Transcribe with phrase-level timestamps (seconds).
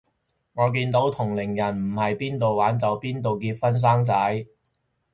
[0.53, 4.47] 我見到同齡人唔係邊到玩就邊個結婚生仔